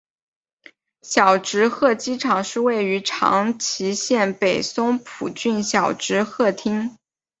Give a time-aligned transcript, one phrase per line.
[1.03, 6.97] 小值贺机场是位于长崎县北松浦郡小值贺町。